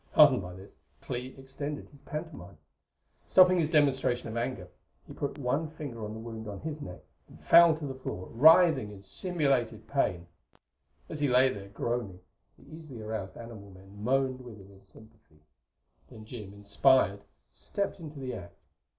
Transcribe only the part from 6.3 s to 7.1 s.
on his neck